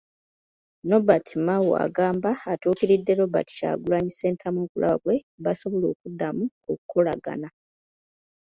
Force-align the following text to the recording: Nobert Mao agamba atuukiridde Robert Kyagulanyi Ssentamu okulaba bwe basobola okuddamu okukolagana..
Nobert 0.89 1.27
Mao 1.45 1.69
agamba 1.85 2.31
atuukiridde 2.51 3.11
Robert 3.19 3.49
Kyagulanyi 3.57 4.11
Ssentamu 4.13 4.59
okulaba 4.65 4.97
bwe 5.03 5.15
basobola 5.43 5.85
okuddamu 5.93 6.43
okukolagana.. 6.71 7.49